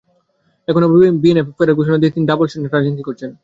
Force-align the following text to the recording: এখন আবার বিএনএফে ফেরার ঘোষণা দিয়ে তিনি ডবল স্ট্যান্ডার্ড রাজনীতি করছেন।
এখন 0.67 0.81
আবার 0.83 0.97
বিএনএফে 1.23 1.53
ফেরার 1.57 1.77
ঘোষণা 1.79 1.97
দিয়ে 1.99 2.13
তিনি 2.15 2.25
ডবল 2.27 2.45
স্ট্যান্ডার্ড 2.47 2.75
রাজনীতি 2.75 3.03
করছেন। 3.07 3.29